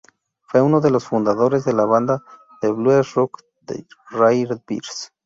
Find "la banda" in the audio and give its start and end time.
1.73-2.23